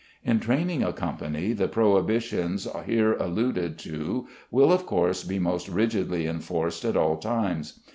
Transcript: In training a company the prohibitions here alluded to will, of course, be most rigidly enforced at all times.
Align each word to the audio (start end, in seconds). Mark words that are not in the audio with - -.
In 0.25 0.39
training 0.39 0.81
a 0.81 0.93
company 0.93 1.53
the 1.53 1.67
prohibitions 1.67 2.67
here 2.87 3.13
alluded 3.13 3.77
to 3.77 4.27
will, 4.49 4.73
of 4.73 4.87
course, 4.87 5.23
be 5.23 5.37
most 5.37 5.69
rigidly 5.69 6.25
enforced 6.25 6.83
at 6.85 6.97
all 6.97 7.17
times. 7.17 7.79